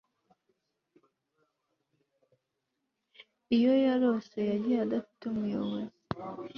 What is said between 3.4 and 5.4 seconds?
iyo yarose, yagiye adafite